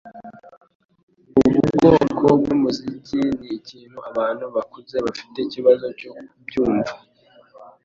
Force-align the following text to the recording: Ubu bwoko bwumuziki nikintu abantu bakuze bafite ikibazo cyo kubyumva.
Ubu 1.47 1.61
bwoko 1.75 2.25
bwumuziki 2.39 3.19
nikintu 3.39 3.97
abantu 4.09 4.45
bakuze 4.55 4.95
bafite 5.05 5.37
ikibazo 5.43 5.87
cyo 5.99 6.11
kubyumva. 6.31 6.93